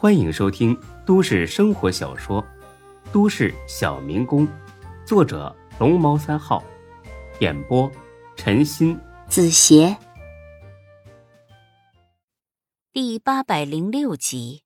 [0.00, 2.40] 欢迎收听都市生活小说
[3.12, 4.46] 《都市小民工》，
[5.04, 6.62] 作者龙猫三号，
[7.40, 7.90] 演播
[8.36, 9.96] 陈鑫、子邪，
[12.92, 14.62] 第八百零六集。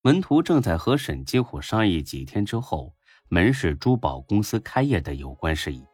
[0.00, 2.94] 门徒正在和沈金虎商议几天之后
[3.28, 5.84] 门市珠宝公司开业的有关事宜，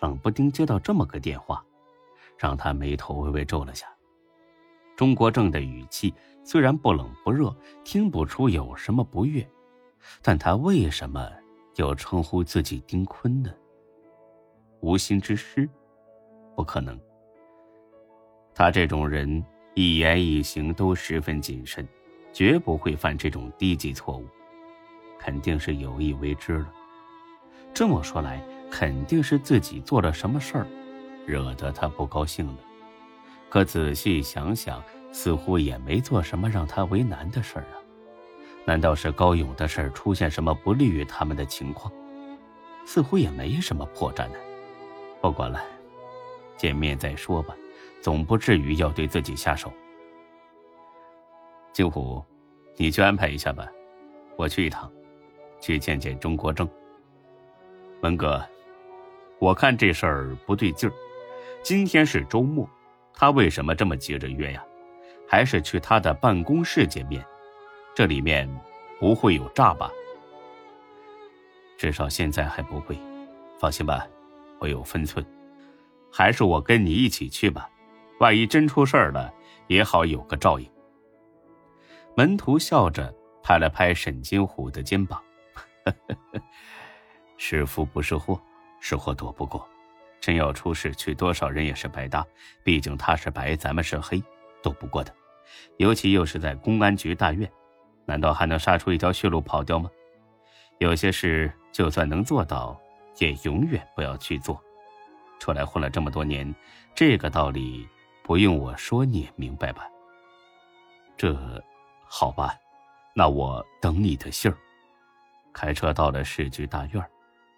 [0.00, 1.62] 冷不丁接到这么个电话，
[2.38, 3.86] 让他眉头微微皱了下。
[4.96, 6.14] 钟国正的语气
[6.46, 7.52] 虽然不冷不热，
[7.82, 9.44] 听不出有什么不悦，
[10.22, 11.28] 但他为什么
[11.74, 13.52] 要称呼自己丁坤呢？
[14.78, 15.68] 无心之失？
[16.54, 16.96] 不可能。
[18.54, 21.84] 他这种人一言一行都十分谨慎，
[22.32, 24.24] 绝不会犯这种低级错误，
[25.18, 26.72] 肯定是有意为之了。
[27.74, 28.40] 这么说来，
[28.70, 30.66] 肯定是自己做了什么事儿，
[31.26, 32.58] 惹得他不高兴了。
[33.48, 34.80] 可仔细想想，
[35.16, 37.80] 似乎也没做什么让他为难的事儿啊。
[38.66, 41.90] 难道是高勇的事儿出现什么不利于他们的情况？
[42.84, 44.34] 似乎也没什么破绽呢。
[45.22, 45.64] 不管了，
[46.58, 47.56] 见面再说吧，
[48.02, 49.72] 总不至于要对自己下手。
[51.72, 52.22] 金虎，
[52.76, 53.66] 你去安排一下吧，
[54.36, 54.92] 我去一趟，
[55.62, 56.68] 去见见钟国正。
[58.02, 58.44] 文哥，
[59.38, 60.92] 我看这事儿不对劲儿，
[61.62, 62.68] 今天是周末。
[63.14, 64.62] 他为什么这么急着约呀？
[65.28, 67.24] 还是去他的办公室见面？
[67.94, 68.48] 这里面
[68.98, 69.90] 不会有诈吧？
[71.78, 72.98] 至少现在还不会。
[73.58, 74.06] 放心吧，
[74.58, 75.24] 我有分寸。
[76.12, 77.68] 还是我跟你一起去吧，
[78.20, 79.32] 万一真出事儿了，
[79.66, 80.70] 也好有个照应。
[82.16, 85.22] 门徒笑着拍了拍沈金虎的肩膀
[87.36, 88.40] ：“是福不是祸，
[88.80, 89.66] 是祸躲不过。”
[90.20, 92.26] 真要出事，去多少人也是白搭。
[92.64, 94.22] 毕竟他是白，咱们是黑，
[94.62, 95.14] 斗不过的。
[95.76, 97.50] 尤其又是在公安局大院，
[98.04, 99.90] 难道还能杀出一条血路跑掉吗？
[100.78, 102.78] 有些事就算能做到，
[103.18, 104.62] 也永远不要去做。
[105.38, 106.54] 出来混了这么多年，
[106.94, 107.88] 这个道理
[108.22, 109.88] 不用我说你也明白吧？
[111.16, 111.34] 这，
[112.04, 112.54] 好吧，
[113.14, 114.56] 那我等你的信儿。
[115.52, 117.02] 开车到了市局大院，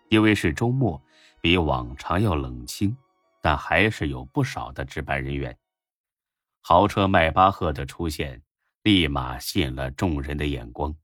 [0.08, 1.00] 因为是周末。
[1.40, 2.96] 比往常要冷清，
[3.40, 5.56] 但还是有不少的值班人员。
[6.60, 8.42] 豪车迈巴赫的出现，
[8.82, 10.94] 立马吸引了众人的眼光。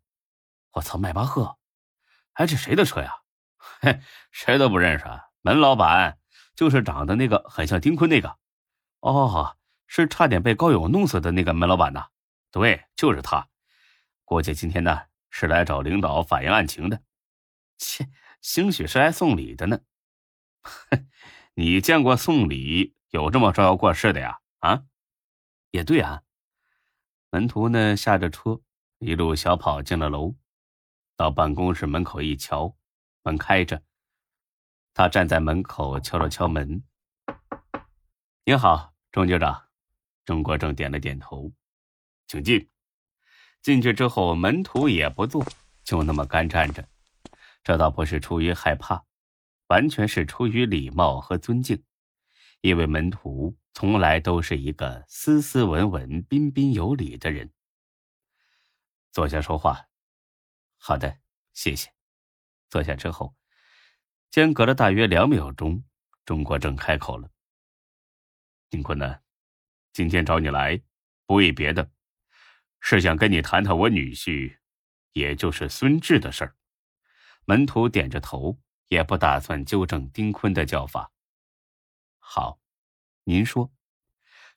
[0.73, 1.57] 我操，迈巴赫，
[2.35, 3.13] 哎，这谁的车呀？
[3.81, 4.01] 嘿，
[4.31, 5.05] 谁都不认识。
[5.05, 6.19] 啊门老板
[6.57, 8.39] 就是长得那个很像丁坤那个。
[9.01, 12.09] 哦，是差点被高勇弄死的那个门老板呐。
[12.51, 13.47] 对，就是他。
[14.25, 17.03] 估计今天呢是来找领导反映案情的。
[17.77, 18.09] 切，
[18.41, 19.81] 兴许是来送礼的呢。
[20.63, 21.09] 哼，
[21.53, 24.39] 你见过送礼有这么招摇过市的呀？
[24.61, 24.85] 啊，
[25.75, 26.23] 也对啊。
[27.31, 28.61] 门徒呢下着车，
[28.99, 30.37] 一路小跑进了楼，
[31.17, 32.77] 到办公室门口一瞧，
[33.25, 33.83] 门开着。
[34.95, 36.85] 他站在门口敲了敲门
[38.47, 39.65] ：“您好，钟局长。”
[40.25, 41.51] 钟国正点了点头
[42.29, 42.71] ：“请进。”
[43.61, 45.45] 进去之后，门徒也不坐，
[45.83, 46.89] 就那么干站着。
[47.65, 49.05] 这倒不是出于害怕。
[49.69, 51.83] 完全是出于礼貌和尊敬，
[52.65, 57.53] 因为门徒从来都是一个斯斯文文、彬彬有礼的人。
[59.13, 59.91] 坐下说话。
[60.79, 61.19] 好的，
[61.53, 61.93] 谢谢。
[62.71, 63.37] 坐下之后，
[64.31, 65.85] 间隔了大约两秒钟，
[66.25, 67.31] 钟国正开口了
[68.71, 69.19] ：“丁坤呢？
[69.93, 70.81] 今天找你来，
[71.27, 71.91] 不为别的，
[72.81, 74.57] 是想跟你谈谈我女婿，
[75.13, 76.57] 也就是孙志的事儿。”
[77.45, 78.59] 门徒点着头。
[78.89, 81.11] 也不打算纠正丁坤的叫法。
[82.27, 82.59] 好，
[83.25, 83.71] 您说。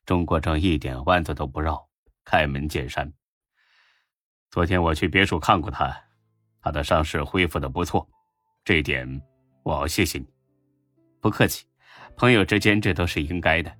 [0.06, 1.86] 钟国正一点弯子都不绕，
[2.24, 3.12] 开门见山。
[4.50, 5.94] 昨天我去别墅看过他，
[6.62, 8.08] 他的伤势恢复的不错，
[8.64, 9.06] 这一点
[9.62, 10.26] 我要谢谢你。
[11.20, 11.66] 不客气，
[12.16, 13.70] 朋友之间这都是应该的。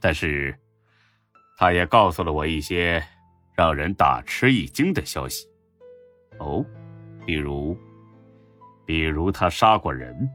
[0.00, 0.58] 但是，
[1.58, 3.00] 他也告诉了我一些
[3.54, 5.46] 让人大吃一惊的消息。
[6.38, 6.64] 哦，
[7.26, 7.78] 比如。
[8.84, 10.28] 比如他杀过人，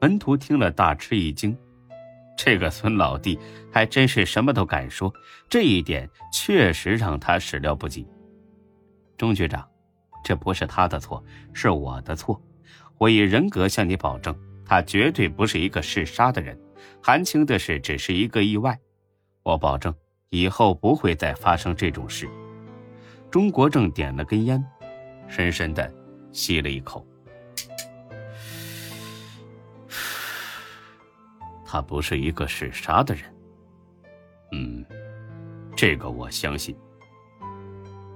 [0.00, 1.56] 门徒听了大吃一惊，
[2.44, 3.38] 这个孙老弟
[3.70, 5.14] 还真是什么都敢说，
[5.48, 8.04] 这一点确实让他始料不及。
[9.16, 9.64] 钟局长，
[10.24, 12.42] 这不是他的错，是我的错，
[12.98, 14.36] 我以人格向你保证，
[14.66, 16.58] 他绝对不是一个嗜杀的人，
[17.00, 18.76] 韩青的事只是一个意外，
[19.44, 19.94] 我保证
[20.30, 22.28] 以后不会再发生这种事。
[23.30, 24.60] 钟国正点了根烟，
[25.28, 25.88] 深深的
[26.32, 27.06] 吸了一口。
[31.72, 33.24] 他不是一个嗜杀的人。
[34.52, 34.84] 嗯，
[35.74, 36.76] 这个我相信。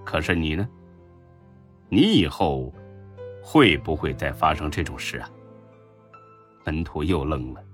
[0.04, 0.68] 可是你呢？
[1.88, 2.70] 你以后
[3.42, 5.30] 会不会再发生这种事啊？
[6.66, 7.64] 门徒又愣了。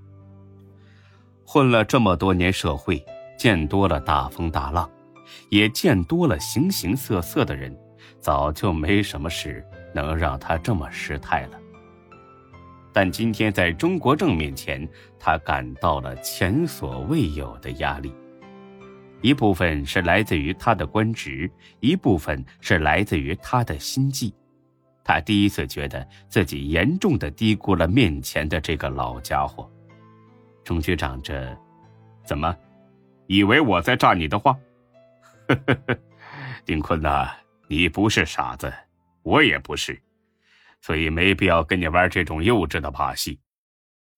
[1.44, 3.04] 混了这么多年社会，
[3.36, 4.88] 见多了大风大浪，
[5.48, 7.76] 也见多了形形色色的人，
[8.20, 11.58] 早就没什么事能让他这么失态了。
[12.92, 14.86] 但今天在中国政面前，
[15.18, 18.14] 他感到了前所未有的压力。
[19.20, 21.50] 一部分是来自于他的官职，
[21.80, 24.34] 一部分是来自于他的心计。
[25.04, 29.70] 他第一次觉得自己严重的低估了面前的这个老家伙。
[30.64, 31.56] 钟局长，这
[32.24, 32.54] 怎么？
[33.26, 34.52] 以为我在诈你的话？
[35.48, 35.98] 呵呵呵
[36.64, 37.30] 丁坤呐，
[37.66, 38.72] 你不是傻子，
[39.22, 40.00] 我也不是，
[40.82, 43.40] 所以没必要跟你玩这种幼稚的把戏。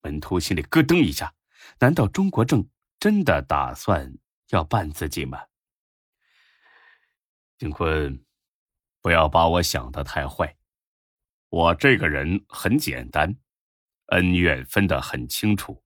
[0.00, 1.32] 本图心里咯噔一下，
[1.78, 2.68] 难道钟国正
[2.98, 4.12] 真的打算
[4.48, 5.40] 要办自己吗？
[7.56, 8.24] 丁坤，
[9.00, 10.56] 不要把我想的太坏。
[11.48, 13.36] 我这个人很简单，
[14.06, 15.84] 恩怨分得很清楚。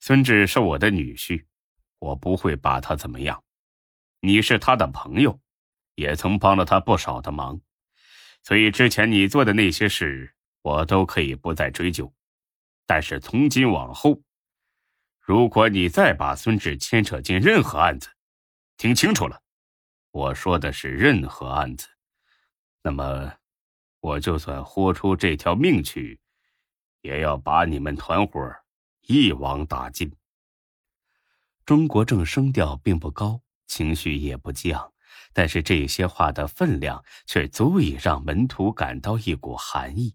[0.00, 1.46] 孙志是我的女婿，
[1.98, 3.44] 我不会把他怎么样。
[4.20, 5.40] 你是他的朋友，
[5.94, 7.60] 也曾帮了他不少的忙，
[8.44, 10.32] 所以之前你做的那些事，
[10.62, 12.14] 我都可以不再追究。
[12.86, 14.22] 但是从今往后，
[15.18, 18.10] 如果你再把孙志牵扯进任何案子，
[18.76, 19.42] 听清楚了，
[20.12, 21.88] 我说的是任何案子，
[22.82, 23.34] 那么
[24.00, 26.20] 我就算豁出这条命去，
[27.00, 28.54] 也要把你们团伙。
[29.06, 30.10] 一网打尽。
[31.66, 34.92] 钟国正声调并不高，情绪也不犟，
[35.34, 40.14] 但是这些话的分量却足以让门徒感到一股寒意。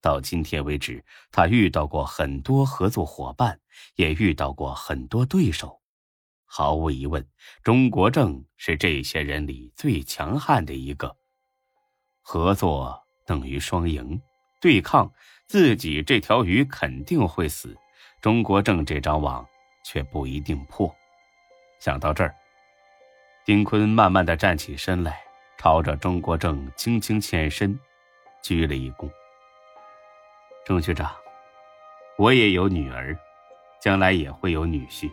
[0.00, 3.58] 到今天为止，他遇到过很多合作伙伴，
[3.96, 5.80] 也遇到过很多对手。
[6.44, 7.26] 毫无疑问，
[7.62, 11.16] 中国正是这些人里最强悍的一个。
[12.20, 14.20] 合作等于双赢，
[14.60, 15.10] 对抗
[15.46, 17.76] 自己这条鱼肯定会死。
[18.20, 19.44] 中国正这张网
[19.84, 20.94] 却不一定破。
[21.80, 22.34] 想到这儿，
[23.44, 25.20] 丁坤慢慢的站起身来，
[25.58, 27.78] 朝着钟国正轻轻欠身，
[28.42, 29.06] 鞠了一躬。
[30.64, 31.14] 钟局长，
[32.16, 33.14] 我也有女儿，
[33.82, 35.10] 将来也会有女婿，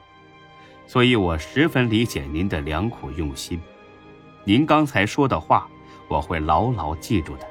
[0.88, 3.62] 所以我十分理解您的良苦用心。
[4.46, 5.70] 您刚才说的话，
[6.08, 7.46] 我会牢牢记住的。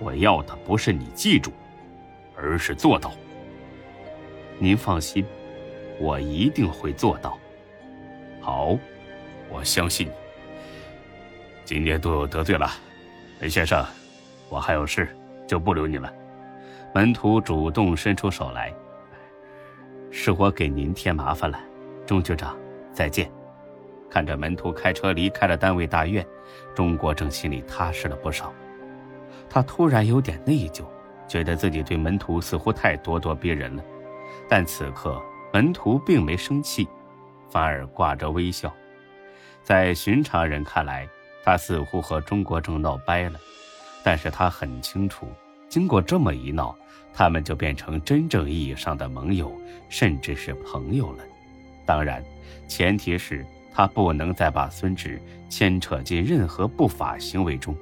[0.00, 1.52] 我要的不是你记住，
[2.36, 3.12] 而是做到。
[4.58, 5.24] 您放心，
[6.00, 7.38] 我一定会做到。
[8.50, 8.78] 好，
[9.50, 10.12] 我相信你。
[11.66, 12.66] 今天多有得罪了，
[13.40, 13.84] 雷先生，
[14.48, 15.14] 我还有事，
[15.46, 16.10] 就不留你了。
[16.94, 18.72] 门徒主动伸出手来，
[20.10, 21.60] 是我给您添麻烦了。
[22.06, 22.56] 钟局长，
[22.90, 23.30] 再见。
[24.08, 26.26] 看着门徒开车离开了单位大院，
[26.74, 28.50] 钟国正心里踏实了不少。
[29.50, 30.84] 他突然有点内疚，
[31.28, 33.84] 觉得自己对门徒似乎太咄咄逼人了。
[34.48, 35.22] 但此刻
[35.52, 36.88] 门徒并没生气，
[37.50, 38.72] 反而挂着微笑。
[39.62, 41.08] 在寻常人看来，
[41.44, 43.38] 他似乎和钟国正闹掰了，
[44.02, 45.26] 但是他很清楚，
[45.68, 46.76] 经过这么一闹，
[47.12, 49.52] 他们就变成真正意义上的盟友，
[49.88, 51.24] 甚至是朋友了。
[51.84, 52.24] 当然，
[52.66, 57.76] 前提是他不能再把孙志牵扯进任何不法行为中。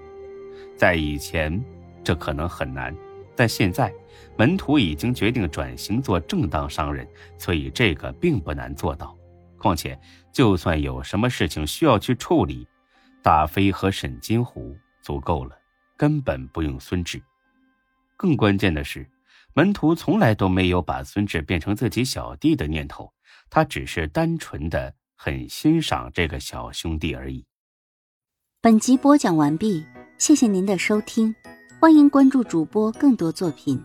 [0.76, 1.62] 在以前，
[2.04, 2.94] 这可能很难。
[3.34, 3.92] 但现在，
[4.36, 7.06] 门徒已经决定转型做正当商人，
[7.38, 9.14] 所以这个并不难做到。
[9.58, 9.98] 况且，
[10.32, 12.66] 就算有什么事情需要去处理，
[13.22, 15.56] 大飞和沈金虎足够了，
[15.96, 17.22] 根本不用孙志。
[18.16, 19.08] 更关键的是，
[19.54, 23.12] 门徒从来都没有把孙志变成自己小弟的念头，
[23.50, 27.44] 他只是单纯的很欣赏这个小兄弟而已。
[28.60, 29.86] 本集播讲完毕，
[30.18, 31.34] 谢谢您的收听。
[31.78, 33.82] 欢迎关注主播更多作品。